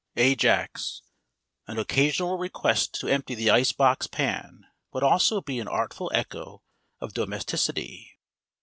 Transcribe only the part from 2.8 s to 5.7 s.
to empty the ice box pan would also be an